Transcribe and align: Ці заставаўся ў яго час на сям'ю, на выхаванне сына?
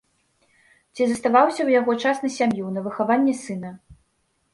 Ці 0.95 1.01
заставаўся 1.09 1.53
ў 1.63 1.69
яго 1.79 1.95
час 2.05 2.21
на 2.23 2.29
сям'ю, 2.37 2.65
на 2.79 2.85
выхаванне 2.87 3.33
сына? 3.43 3.71